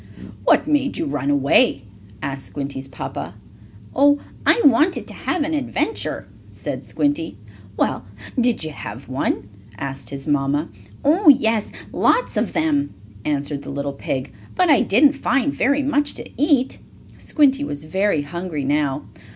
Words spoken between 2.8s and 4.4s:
papa. "Oh,